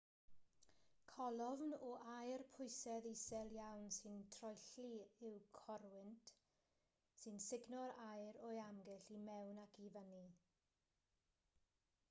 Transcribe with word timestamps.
colofn 1.09 1.73
o 1.87 1.89
aer 2.11 2.43
pwysedd 2.53 3.07
isel 3.09 3.51
iawn 3.57 3.83
sy'n 3.97 4.23
troelli 4.35 4.95
yw 5.27 5.35
corwynt 5.59 6.31
sy'n 7.19 7.37
sugno'r 7.49 7.93
aer 8.07 8.39
o'i 8.49 8.57
amgylch 8.63 9.11
i 9.19 9.19
mewn 9.27 9.61
ac 9.65 9.77
i 9.89 9.93
fyny 9.99 10.25